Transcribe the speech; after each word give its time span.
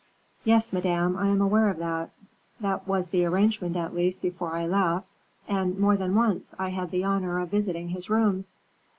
"Yes, 0.43 0.73
Madame, 0.73 1.15
I 1.15 1.27
am 1.27 1.41
aware 1.41 1.69
of 1.69 1.77
that; 1.77 2.09
that 2.59 2.87
was 2.87 3.09
the 3.09 3.23
arrangement, 3.23 3.75
at 3.75 3.93
least, 3.93 4.23
before 4.23 4.55
I 4.55 4.65
left; 4.65 5.05
and 5.47 5.77
more 5.77 5.95
than 5.95 6.15
once 6.15 6.55
I 6.57 6.69
had 6.69 6.89
the 6.89 7.03
honor 7.03 7.37
of 7.39 7.51
visiting 7.51 7.89
his 7.89 8.09
rooms." 8.09 8.57